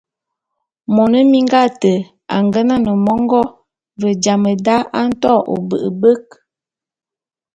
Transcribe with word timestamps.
Mone 0.95 1.19
minga 1.31 1.57
ate 1.67 1.93
a 2.35 2.37
ngenan 2.45 2.85
mongô, 3.05 3.43
ve 4.01 4.09
jam 4.23 4.43
da 4.65 4.75
a 4.99 5.01
nto 5.11 5.33
ôbe’ebek. 5.55 6.23